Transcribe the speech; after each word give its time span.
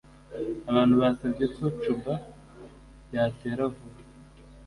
Abantu 0.69 0.93
basabye 1.01 1.45
ko 1.55 1.65
Cuba 1.81 2.13
yatera 3.13 3.63
vuba. 3.75 4.01